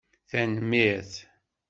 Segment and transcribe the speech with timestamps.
[0.29, 1.11] Tanemmirt